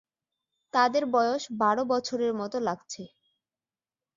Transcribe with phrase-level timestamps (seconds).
[0.73, 3.03] তাদের বয়স বারো বছরের মত লাগছে।